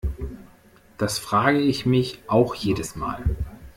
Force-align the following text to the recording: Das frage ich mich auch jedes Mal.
Das 0.97 1.19
frage 1.19 1.59
ich 1.59 1.85
mich 1.85 2.23
auch 2.25 2.55
jedes 2.55 2.95
Mal. 2.95 3.23